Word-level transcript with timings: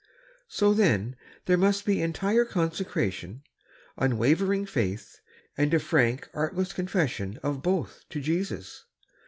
So 0.47 0.73
then 0.73 1.15
there 1.45 1.59
must 1.59 1.85
be 1.85 2.01
entire 2.01 2.43
con 2.43 2.71
secration, 2.71 3.41
unwavering 3.97 4.65
faith, 4.65 5.19
and 5.55 5.71
a 5.75 5.79
frank, 5.79 6.27
artless 6.33 6.73
confession 6.73 7.37
of 7.43 7.61
both 7.61 8.05
to 8.09 8.19
Jesus. 8.19 8.85